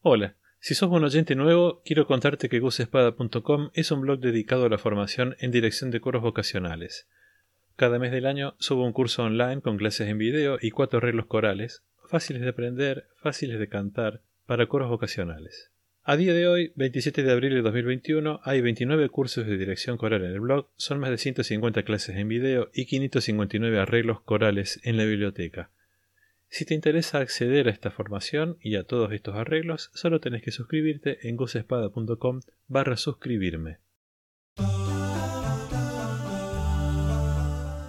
[0.00, 4.68] Hola, si sos un oyente nuevo, quiero contarte que gusespada.com es un blog dedicado a
[4.68, 7.08] la formación en dirección de coros vocacionales.
[7.74, 11.26] Cada mes del año subo un curso online con clases en video y cuatro arreglos
[11.26, 15.72] corales, fáciles de aprender, fáciles de cantar, para coros vocacionales.
[16.04, 20.24] A día de hoy, 27 de abril de 2021, hay 29 cursos de dirección coral
[20.24, 24.96] en el blog, son más de 150 clases en video y 559 arreglos corales en
[24.96, 25.72] la biblioteca.
[26.50, 30.50] Si te interesa acceder a esta formación y a todos estos arreglos, solo tenés que
[30.50, 33.80] suscribirte en gozespada.com barra suscribirme.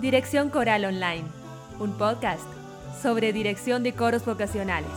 [0.02, 1.26] Dirección Coral Online,
[1.80, 2.48] un podcast
[3.02, 4.92] sobre dirección de coros vocacionales.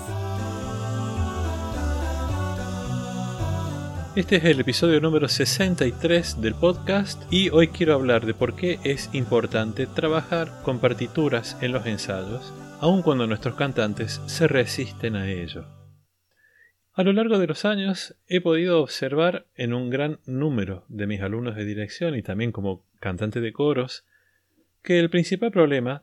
[4.17, 8.79] Este es el episodio número 63 del podcast y hoy quiero hablar de por qué
[8.85, 15.31] es importante trabajar con partituras en los ensayos aun cuando nuestros cantantes se resisten a
[15.31, 15.67] ello.
[16.95, 21.21] A lo largo de los años he podido observar en un gran número de mis
[21.21, 24.05] alumnos de dirección y también como cantante de coros
[24.83, 26.03] que el principal problema,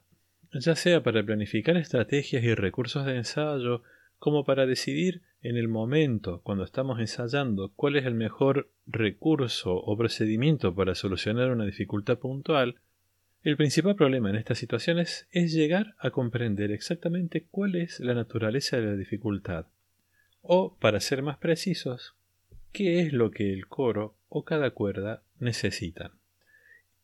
[0.54, 3.84] ya sea para planificar estrategias y recursos de ensayo,
[4.18, 9.98] como para decidir en el momento, cuando estamos ensayando, cuál es el mejor recurso o
[9.98, 12.76] procedimiento para solucionar una dificultad puntual,
[13.44, 18.78] el principal problema en estas situaciones es llegar a comprender exactamente cuál es la naturaleza
[18.78, 19.66] de la dificultad,
[20.42, 22.16] o, para ser más precisos,
[22.72, 26.12] qué es lo que el coro o cada cuerda necesitan.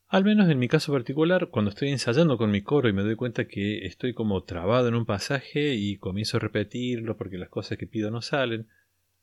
[0.08, 3.16] Al menos en mi caso particular, cuando estoy ensayando con mi coro y me doy
[3.16, 7.76] cuenta que estoy como trabado en un pasaje y comienzo a repetirlo porque las cosas
[7.76, 8.68] que pido no salen,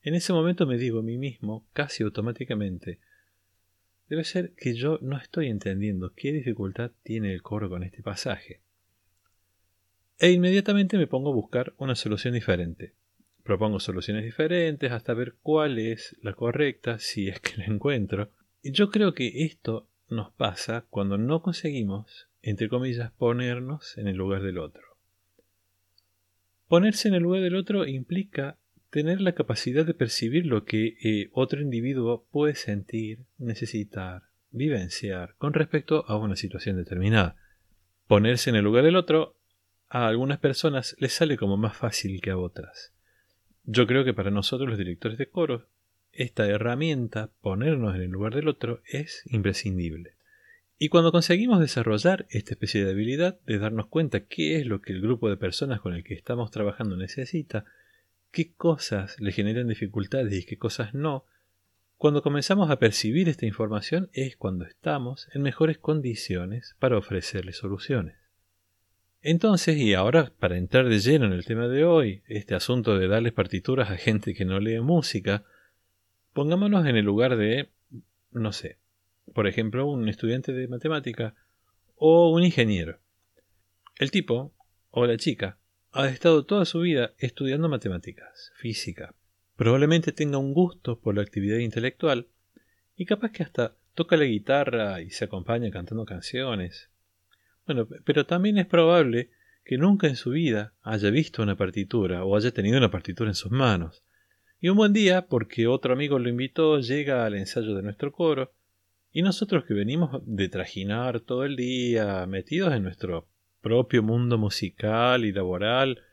[0.01, 2.99] en ese momento me digo a mí mismo, casi automáticamente,
[4.09, 8.61] Debe ser que yo no estoy entendiendo qué dificultad tiene el coro con este pasaje.
[10.19, 12.93] E inmediatamente me pongo a buscar una solución diferente.
[13.43, 18.29] Propongo soluciones diferentes hasta ver cuál es la correcta, si es que la encuentro.
[18.61, 24.15] Y yo creo que esto nos pasa cuando no conseguimos, entre comillas, ponernos en el
[24.15, 24.83] lugar del otro.
[26.67, 28.57] Ponerse en el lugar del otro implica
[28.93, 34.21] tener la capacidad de percibir lo que eh, otro individuo puede sentir, necesitar,
[34.51, 37.35] vivenciar con respecto a una situación determinada.
[38.05, 39.35] Ponerse en el lugar del otro
[39.89, 42.93] a algunas personas les sale como más fácil que a otras.
[43.63, 45.63] Yo creo que para nosotros los directores de coros,
[46.11, 50.17] esta herramienta, ponernos en el lugar del otro, es imprescindible.
[50.77, 54.93] Y cuando conseguimos desarrollar esta especie de habilidad de darnos cuenta qué es lo que
[54.93, 57.65] el grupo de personas con el que estamos trabajando necesita,
[58.33, 61.23] qué cosas le generan dificultades y qué cosas no,
[61.97, 68.17] cuando comenzamos a percibir esta información es cuando estamos en mejores condiciones para ofrecerle soluciones.
[69.21, 73.07] Entonces, y ahora para entrar de lleno en el tema de hoy, este asunto de
[73.07, 75.45] darles partituras a gente que no lee música,
[76.33, 77.69] pongámonos en el lugar de,
[78.31, 78.79] no sé,
[79.33, 81.35] por ejemplo, un estudiante de matemática
[81.95, 82.99] o un ingeniero.
[83.97, 84.53] El tipo
[84.89, 85.59] o la chica
[85.95, 89.13] ha estado toda su vida estudiando matemáticas, física.
[89.55, 92.27] Probablemente tenga un gusto por la actividad intelectual
[92.95, 96.89] y capaz que hasta toca la guitarra y se acompaña cantando canciones.
[97.67, 99.29] Bueno, pero también es probable
[99.63, 103.35] que nunca en su vida haya visto una partitura o haya tenido una partitura en
[103.35, 104.03] sus manos.
[104.59, 108.51] Y un buen día, porque otro amigo lo invitó, llega al ensayo de nuestro coro,
[109.11, 113.27] y nosotros que venimos de trajinar todo el día, metidos en nuestro
[113.63, 116.03] propio mundo musical y laboral,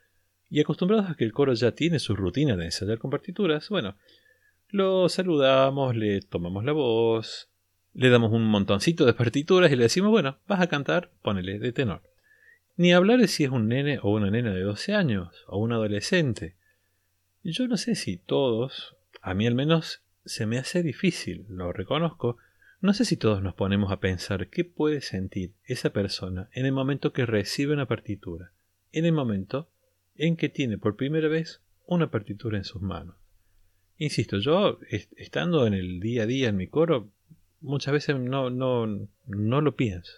[0.48, 3.96] y acostumbrados a que el coro ya tiene su rutina de ensayar con partituras, bueno,
[4.68, 7.50] lo saludamos, le tomamos la voz,
[7.92, 11.72] le damos un montoncito de partituras y le decimos, bueno, vas a cantar, ponele de
[11.72, 12.02] tenor.
[12.76, 15.72] Ni hablar de si es un nene o una nena de 12 años, o un
[15.72, 16.54] adolescente.
[17.42, 22.38] Yo no sé si todos, a mí al menos, se me hace difícil, lo reconozco,
[22.80, 26.72] no sé si todos nos ponemos a pensar qué puede sentir esa persona en el
[26.72, 28.52] momento que recibe una partitura,
[28.92, 29.68] en el momento
[30.16, 33.16] en que tiene por primera vez una partitura en sus manos.
[33.98, 34.78] Insisto, yo
[35.16, 37.10] estando en el día a día en mi coro,
[37.60, 38.86] muchas veces no, no,
[39.26, 40.12] no lo pienso.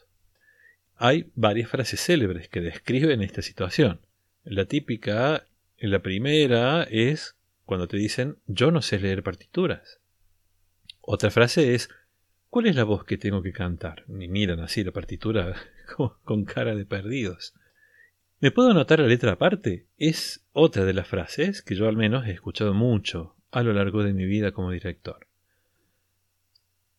[0.96, 4.00] Hay varias frases célebres que describen esta situación.
[4.44, 5.46] La típica,
[5.78, 7.34] la primera es
[7.64, 9.98] cuando te dicen yo no sé leer partituras.
[11.00, 11.88] Otra frase es
[12.52, 14.04] ¿Cuál es la voz que tengo que cantar?
[14.08, 15.56] Ni miran así la partitura
[16.22, 17.54] con cara de perdidos.
[18.40, 19.86] ¿Me puedo anotar la letra aparte?
[19.96, 24.04] Es otra de las frases que yo al menos he escuchado mucho a lo largo
[24.04, 25.28] de mi vida como director.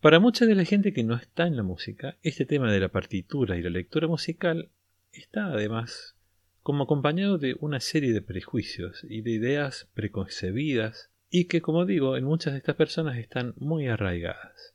[0.01, 2.89] Para mucha de la gente que no está en la música, este tema de la
[2.89, 4.71] partitura y la lectura musical
[5.11, 6.15] está además
[6.63, 12.17] como acompañado de una serie de prejuicios y de ideas preconcebidas y que, como digo,
[12.17, 14.72] en muchas de estas personas están muy arraigadas.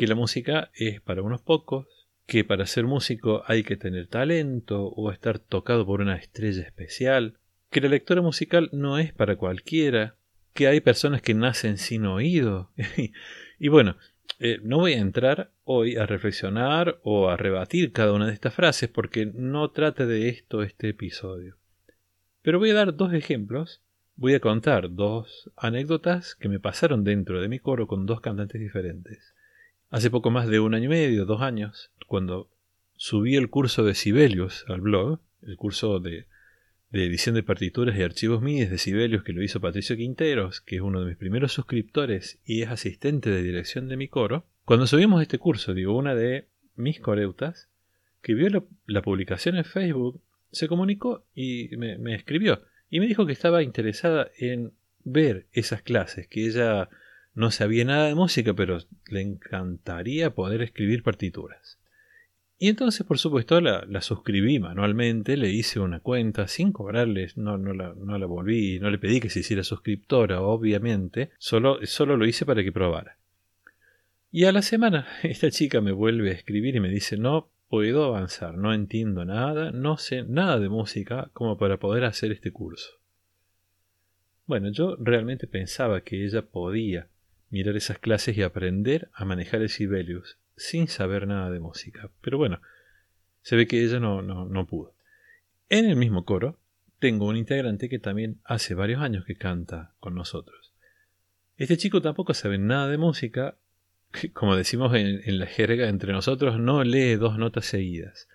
[0.00, 1.86] Que la música es para unos pocos,
[2.24, 7.36] que para ser músico hay que tener talento o estar tocado por una estrella especial,
[7.68, 10.16] que la lectura musical no es para cualquiera,
[10.54, 12.70] que hay personas que nacen sin oído.
[13.58, 13.98] y bueno,
[14.38, 18.54] eh, no voy a entrar hoy a reflexionar o a rebatir cada una de estas
[18.54, 21.58] frases porque no trate de esto este episodio.
[22.40, 23.82] Pero voy a dar dos ejemplos,
[24.16, 28.62] voy a contar dos anécdotas que me pasaron dentro de mi coro con dos cantantes
[28.62, 29.34] diferentes.
[29.90, 32.48] Hace poco más de un año y medio, dos años, cuando
[32.96, 36.26] subí el curso de Sibelius al blog, el curso de
[36.92, 40.82] edición de partituras y archivos MIDI de Sibelius que lo hizo Patricio Quinteros, que es
[40.82, 45.22] uno de mis primeros suscriptores y es asistente de dirección de mi coro, cuando subimos
[45.22, 46.46] este curso, digo, una de
[46.76, 47.68] mis coreutas,
[48.22, 50.20] que vio la, publicación en Facebook,
[50.52, 54.72] se comunicó y me escribió y me dijo que estaba interesada en
[55.02, 56.88] ver esas clases, que ella
[57.40, 58.78] no sabía nada de música, pero
[59.08, 61.78] le encantaría poder escribir partituras.
[62.58, 67.72] Y entonces, por supuesto, la, suscribí manualmente, le hice una cuenta sin cobrarles, no, no,
[67.72, 72.26] la, no la volví, no le pedí que se hiciera suscriptora, obviamente, solo, solo lo
[72.26, 73.16] hice para que probara.
[74.30, 78.04] Y a la semana, esta chica me vuelve a escribir y me dice, no puedo
[78.04, 83.00] avanzar, no entiendo nada, no sé nada de música como para poder hacer este curso.
[84.44, 87.08] Bueno, yo realmente pensaba que ella podía
[87.50, 92.10] mirar esas clases y aprender a manejar el Sibelius, sin saber nada de música.
[92.20, 92.60] Pero bueno,
[93.42, 94.94] se ve que ella no, no, pudo.
[95.68, 96.58] En el mismo coro
[96.98, 100.72] tengo un integrante que también hace varios años que canta con nosotros.
[101.56, 103.56] Este chico tampoco sabe nada de música,
[104.32, 108.28] como decimos en, la jerga entre nosotros, no lee dos notas seguidas.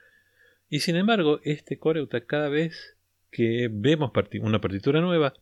[0.70, 2.98] Y sin embargo, este coreuta cada vez
[3.32, 4.12] que vemos
[4.42, 5.34] una partitura nueva,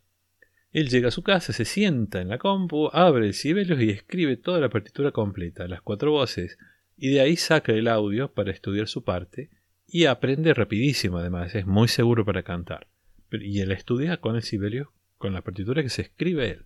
[0.73, 4.37] él llega a su casa, se sienta en la compu, abre el Sibelius y escribe
[4.37, 6.57] toda la partitura completa, las cuatro voces,
[6.97, 9.51] y de ahí saca el audio para estudiar su parte
[9.87, 12.87] y aprende rapidísimo además, es muy seguro para cantar.
[13.31, 14.87] Y él estudia con el Sibelius,
[15.17, 16.65] con la partitura que se escribe él.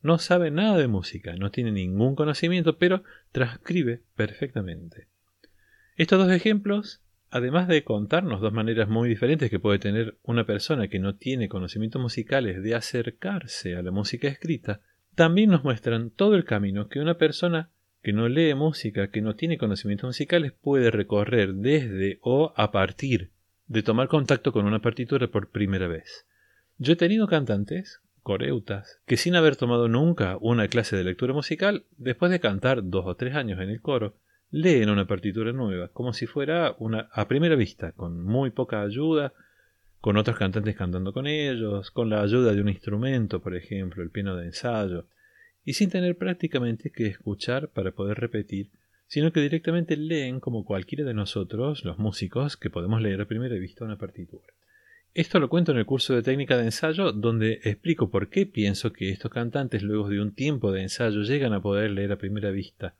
[0.00, 5.08] No sabe nada de música, no tiene ningún conocimiento, pero transcribe perfectamente.
[5.96, 7.02] Estos dos ejemplos,
[7.32, 11.48] además de contarnos dos maneras muy diferentes que puede tener una persona que no tiene
[11.48, 14.82] conocimientos musicales de acercarse a la música escrita,
[15.14, 17.70] también nos muestran todo el camino que una persona
[18.02, 23.30] que no lee música, que no tiene conocimientos musicales, puede recorrer desde o a partir
[23.66, 26.26] de tomar contacto con una partitura por primera vez.
[26.76, 31.86] Yo he tenido cantantes, coreutas, que sin haber tomado nunca una clase de lectura musical,
[31.96, 34.16] después de cantar dos o tres años en el coro,
[34.52, 39.32] leen una partitura nueva, como si fuera una a primera vista, con muy poca ayuda,
[40.00, 44.10] con otros cantantes cantando con ellos, con la ayuda de un instrumento, por ejemplo, el
[44.10, 45.06] piano de ensayo,
[45.64, 48.68] y sin tener prácticamente que escuchar para poder repetir,
[49.06, 53.56] sino que directamente leen como cualquiera de nosotros, los músicos, que podemos leer a primera
[53.56, 54.44] vista una partitura.
[55.14, 58.92] Esto lo cuento en el curso de técnica de ensayo, donde explico por qué pienso
[58.92, 62.50] que estos cantantes luego de un tiempo de ensayo llegan a poder leer a primera
[62.50, 62.94] vista,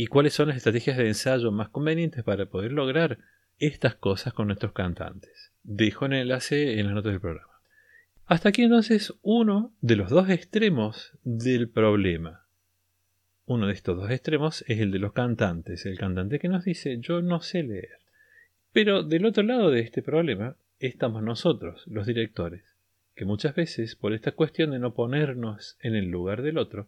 [0.00, 3.18] y cuáles son las estrategias de ensayo más convenientes para poder lograr
[3.58, 5.50] estas cosas con nuestros cantantes.
[5.64, 7.52] Dejo el enlace en las notas del programa.
[8.26, 12.46] Hasta aquí entonces uno de los dos extremos del problema.
[13.44, 16.98] Uno de estos dos extremos es el de los cantantes, el cantante que nos dice
[17.00, 17.98] yo no sé leer.
[18.72, 22.62] Pero del otro lado de este problema estamos nosotros, los directores,
[23.16, 26.86] que muchas veces por esta cuestión de no ponernos en el lugar del otro,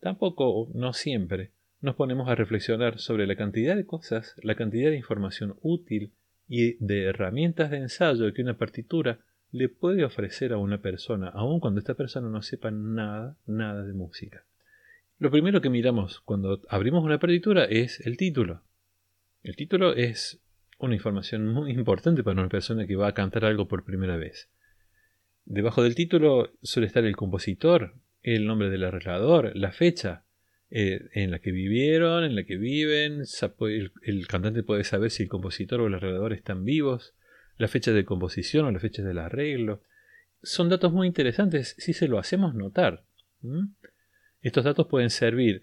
[0.00, 4.96] tampoco, no siempre, nos ponemos a reflexionar sobre la cantidad de cosas, la cantidad de
[4.96, 6.12] información útil
[6.48, 9.20] y de herramientas de ensayo que una partitura
[9.52, 13.92] le puede ofrecer a una persona, aun cuando esta persona no sepa nada, nada de
[13.92, 14.44] música.
[15.18, 18.62] Lo primero que miramos cuando abrimos una partitura es el título.
[19.42, 20.40] El título es
[20.78, 24.50] una información muy importante para una persona que va a cantar algo por primera vez.
[25.46, 30.25] Debajo del título suele estar el compositor, el nombre del arreglador, la fecha
[30.70, 33.22] eh, en la que vivieron, en la que viven.
[34.02, 37.14] el, cantante puede saber si el compositor o el arreglador están vivos
[37.58, 39.82] la fecha de composición o la fecha del arreglo.
[40.42, 43.04] Son datos muy interesantes si se lo hacemos notar.
[44.42, 45.62] Estos datos pueden servir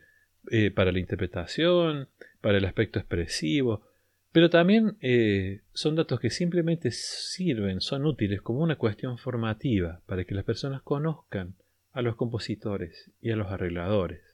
[0.51, 2.09] eh, para la interpretación,
[2.41, 3.85] para el aspecto expresivo,
[4.31, 10.23] pero también eh, son datos que simplemente sirven, son útiles como una cuestión formativa para
[10.25, 11.55] que las personas conozcan
[11.91, 14.32] a los compositores y a los arregladores.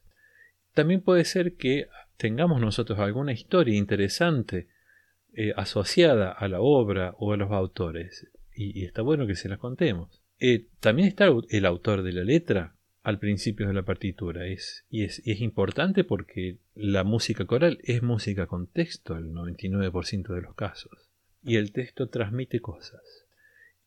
[0.79, 4.69] También puede ser que tengamos nosotros alguna historia interesante
[5.33, 8.29] eh, asociada a la obra o a los autores.
[8.55, 10.21] Y, está bueno que se las contemos.
[10.39, 14.47] Eh, también está el autor de la letra, al principio de la partitura.
[14.47, 19.33] Es, y, es, y es importante porque la música coral es música con texto, el
[19.33, 21.09] 99% de los casos.
[21.43, 23.01] Y el texto transmite cosas.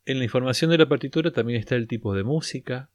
[0.04, 2.90] En la información de la partitura también está el tipo de música.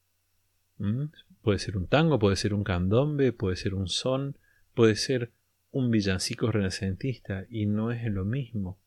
[1.48, 4.38] Puede ser un tango, puede ser un candombe, puede ser un son,
[4.74, 5.32] puede ser
[5.72, 8.82] un villancico renacentista y no es lo mismo.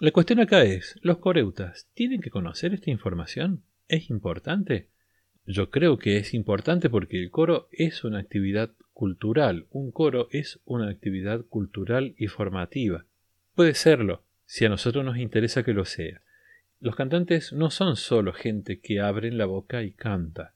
[0.00, 3.62] La cuestión acá es, ¿los coreutas tienen que conocer esta información?
[3.88, 4.90] ¿Es importante?
[5.46, 9.66] Yo creo que es importante porque el coro es una actividad cultural.
[9.70, 13.06] Un coro es una actividad cultural y formativa.
[13.54, 16.20] Puede serlo, si a nosotros nos interesa que lo sea.
[16.80, 20.53] Los cantantes no son solo gente que abren la boca y canta.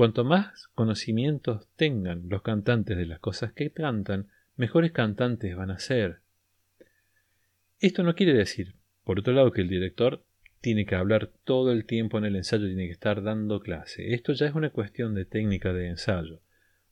[0.00, 5.78] Cuanto más conocimientos tengan los cantantes de las cosas que cantan, mejores cantantes van a
[5.78, 6.20] ser.
[7.80, 10.24] Esto no quiere decir, por otro lado, que el director
[10.62, 14.14] tiene que hablar todo el tiempo en el ensayo, tiene que estar dando clase.
[14.14, 16.40] Esto ya es una cuestión de técnica de ensayo.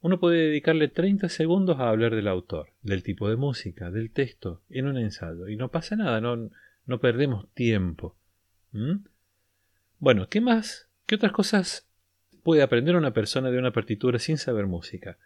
[0.02, 4.60] Uno puede dedicarle 30 segundos a hablar del autor, del tipo de música, del texto,
[4.68, 6.50] en un ensayo, y no pasa nada, no,
[6.84, 8.18] no perdemos tiempo.
[8.72, 8.96] ¿Mm?
[9.98, 10.90] Bueno, ¿qué más?
[11.06, 11.87] ¿Qué otras cosas
[12.48, 15.18] puede aprender una persona de una partitura sin saber música?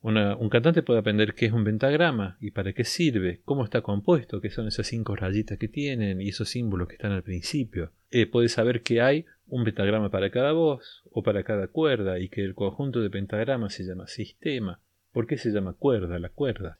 [0.00, 4.40] un cantante puede aprender qué es un pentagrama y para qué sirve, cómo está compuesto,
[4.40, 7.92] qué son esas cinco rayitas que tienen y esos símbolos que están al principio.
[8.10, 12.30] Eh, puede saber que hay un pentagrama para cada voz o para cada cuerda y
[12.30, 14.80] que el conjunto de pentagramas se llama sistema.
[15.12, 16.78] ¿Por qué se llama cuerda la cuerda?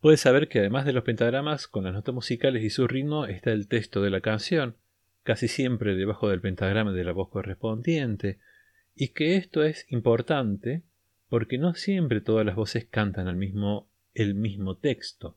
[0.00, 3.50] Puede saber que además de los pentagramas, con las notas musicales y su ritmo, está
[3.50, 4.76] el texto de la canción,
[5.24, 8.38] casi siempre debajo del pentagrama de la voz correspondiente,
[8.96, 10.82] y que esto es importante
[11.28, 13.36] porque no siempre todas las voces cantan el
[14.34, 15.36] mismo texto.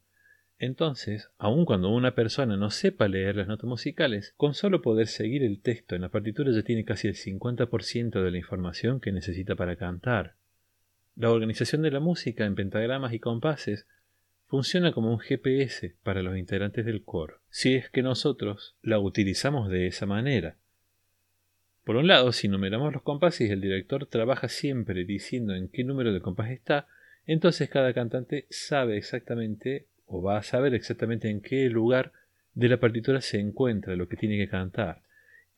[0.58, 5.44] Entonces, aun cuando una persona no sepa leer las notas musicales, con solo poder seguir
[5.44, 9.56] el texto en la partitura ya tiene casi el 50% de la información que necesita
[9.56, 10.36] para cantar.
[11.16, 13.88] La organización de la música en pentagramas y compases
[14.48, 19.70] funciona como un GPS para los integrantes del coro, si es que nosotros la utilizamos
[19.70, 20.58] de esa manera.
[21.90, 25.84] Por un lado, si numeramos los compases y el director trabaja siempre diciendo en qué
[25.84, 26.86] número de compás está,
[27.26, 32.14] entonces cada cantante sabe exactamente o va a saber exactamente en qué lugar
[32.54, 35.02] de la partitura se encuentra lo que tiene que cantar.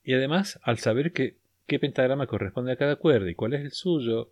[0.05, 1.35] Y además, al saber qué
[1.67, 4.31] pentagrama corresponde a cada cuerda y cuál es el suyo,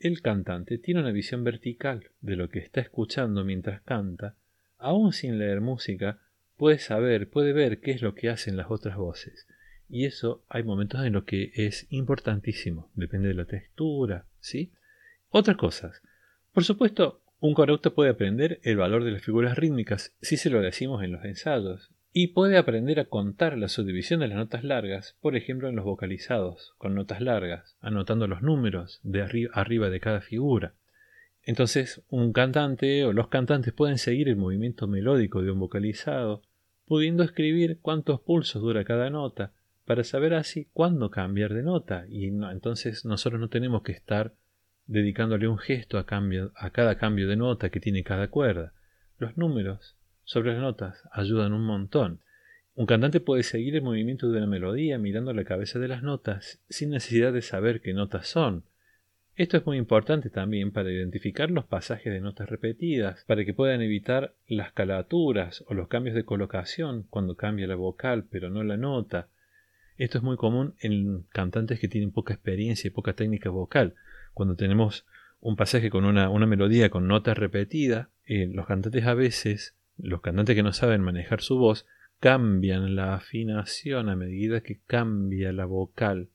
[0.00, 4.34] el cantante tiene una visión vertical de lo que está escuchando mientras canta,
[4.78, 6.18] aún sin leer música,
[6.56, 9.46] puede saber, puede ver qué es lo que hacen las otras voces.
[9.88, 14.72] Y eso hay momentos en los que es importantísimo, depende de la textura, ¿sí?
[15.30, 16.02] Otras cosas.
[16.52, 20.60] Por supuesto, un correcto puede aprender el valor de las figuras rítmicas si se lo
[20.60, 25.18] decimos en los ensayos, y puede aprender a contar la subdivisión de las notas largas,
[25.20, 30.22] por ejemplo en los vocalizados, con notas largas, anotando los números de arriba de cada
[30.22, 30.72] figura.
[31.42, 36.40] Entonces, un cantante o los cantantes pueden seguir el movimiento melódico de un vocalizado,
[36.86, 39.52] pudiendo escribir cuántos pulsos dura cada nota,
[39.86, 42.04] para saber así cuándo cambiar de nota.
[42.08, 44.34] Y entonces nosotros no tenemos que estar
[44.86, 46.06] dedicándole un gesto a,
[46.56, 48.74] a cada cambio de nota que tiene cada cuerda.
[49.18, 52.20] Los números sobre las notas ayudan un montón.
[52.74, 56.60] Un cantante puede seguir el movimiento de una melodía mirando la cabeza de las notas
[56.68, 58.64] sin necesidad de saber qué notas son.
[59.36, 63.82] Esto es muy importante también para identificar los pasajes de notas repetidas, para que puedan
[63.82, 68.76] evitar las calaturas o los cambios de colocación cuando cambia la vocal pero no la
[68.76, 69.28] nota,
[69.98, 73.94] esto es muy común en cantantes que tienen poca experiencia y poca técnica vocal.
[74.34, 75.06] Cuando tenemos
[75.40, 80.54] un pasaje con una, melodía con notas repetidas, eh, los cantantes a veces, los cantantes
[80.54, 81.86] que no saben manejar su voz,
[82.20, 86.28] cambian la afinación a medida que cambia la vocal.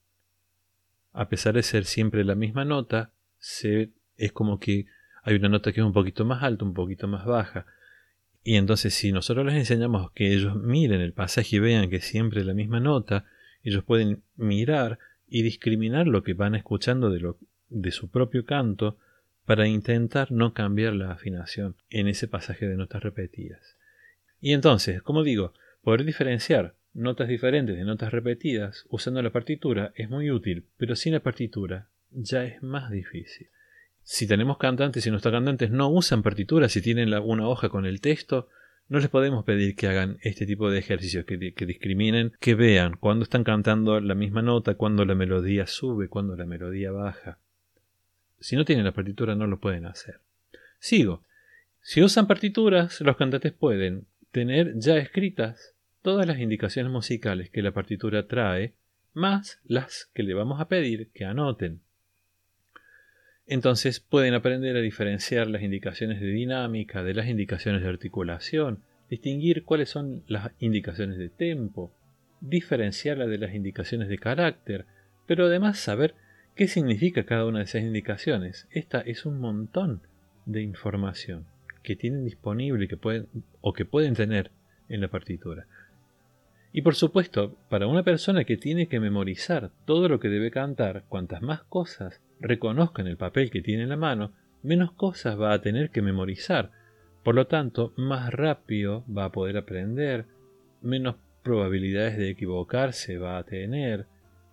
[1.14, 4.86] A pesar de ser siempre la misma nota, se, es como que
[5.24, 7.66] hay una nota que es un poquito más alta, un poquito más baja.
[8.44, 12.44] Y entonces si nosotros les enseñamos que ellos miren el pasaje y vean que siempre
[12.44, 13.26] la misma nota,
[13.64, 18.98] ellos pueden mirar y discriminar lo que van escuchando de, su propio canto
[19.46, 23.78] para intentar no cambiar la afinación en ese pasaje de notas repetidas.
[24.40, 30.10] Y entonces, como digo, poder diferenciar notas diferentes de notas repetidas usando la partitura es
[30.10, 33.48] muy útil, pero sin la partitura ya es más difícil.
[34.04, 38.02] Si tenemos cantantes y nuestros cantantes no usan partitura, si tienen una hoja con el
[38.02, 38.50] texto,
[38.92, 43.24] no les podemos pedir que hagan este tipo de ejercicios, que, discriminen, que vean cuando
[43.24, 47.38] están cantando la misma nota, cuando la melodía sube, cuando la melodía baja.
[48.42, 50.20] Si no tienen la partitura no lo pueden hacer.
[50.78, 51.24] Sigo.
[51.82, 57.72] Si usan partituras, los cantantes pueden tener ya escritas todas las indicaciones musicales que la
[57.72, 58.74] partitura trae,
[59.14, 61.80] más las que le vamos a pedir que anoten.
[63.52, 68.80] Entonces pueden aprender a diferenciar las indicaciones de dinámica de las indicaciones de articulación,
[69.10, 71.92] distinguir cuáles son las indicaciones de tempo,
[72.40, 74.86] diferenciarla de las indicaciones de carácter,
[75.28, 76.16] pero además saber
[76.56, 78.70] qué significa cada una de esas indicaciones.
[78.72, 80.02] Esta es un montón
[80.46, 81.46] de información
[81.84, 83.28] que tienen disponible que pueden,
[83.60, 84.52] o que pueden tener
[84.88, 85.68] en la partitura.
[86.74, 91.04] Y por supuesto, para una persona que tiene que memorizar todo lo que debe cantar,
[91.10, 94.32] cuantas más cosas reconozca en el papel que tiene en la mano,
[94.64, 96.72] menos cosas va a tener que memorizar.
[97.24, 100.26] Por lo tanto, más rápido va a poder aprender,
[100.82, 104.06] menos probabilidades de equivocarse va a tener.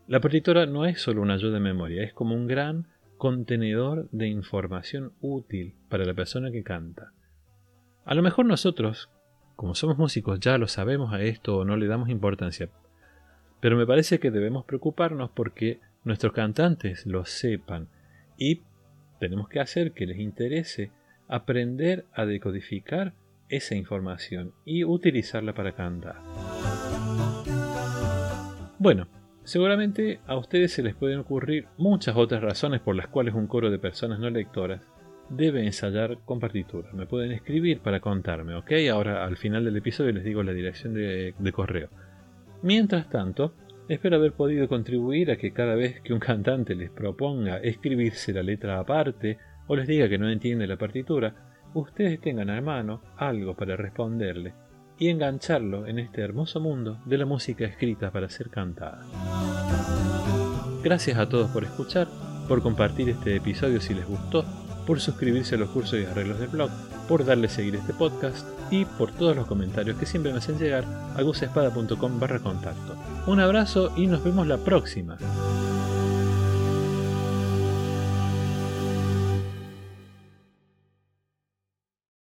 [0.09, 4.29] La partitura no es solo una ayuda de memoria, es como un gran contenedor de
[4.29, 7.13] información útil para la persona que canta.
[8.05, 9.11] A lo mejor nosotros,
[9.59, 12.69] como somos músicos, ya lo sabemos a esto o no le damos importancia,
[13.59, 17.89] pero me parece que debemos preocuparnos porque nuestros cantantes lo sepan
[18.37, 18.63] y
[19.19, 20.93] tenemos que hacer que les interese
[21.27, 23.15] aprender a decodificar
[23.49, 26.21] esa información y utilizarla para cantar.
[28.79, 29.09] Bueno,
[29.43, 33.73] seguramente a ustedes se les pueden ocurrir muchas otras razones por las cuales un coro
[33.73, 34.87] de personas no lectoras
[35.31, 36.91] debe ensayar con partitura.
[36.93, 38.73] Me pueden escribir para contarme, ¿ok?
[38.93, 41.89] Ahora al final del episodio les digo la dirección de, correo.
[42.63, 43.55] Mientras tanto,
[43.89, 48.43] espero haber podido contribuir a que cada vez que un cantante les proponga escribirse la
[48.43, 51.35] letra aparte o les diga que no entiende la partitura,
[51.75, 54.55] ustedes tengan a mano algo para responderle
[54.99, 59.03] y engancharlo en este hermoso mundo de la música escrita para ser cantada.
[60.83, 62.09] Gracias a todos por escuchar,
[62.49, 64.45] por compartir este episodio si les gustó,
[64.89, 66.71] por suscribirse a los cursos y arreglos del blog,
[67.07, 70.87] por darle seguir este podcast y por todos los comentarios que siempre me hacen llegar
[71.15, 72.97] a gusespada.com barra contacto.
[73.27, 75.19] Un abrazo y nos vemos la próxima.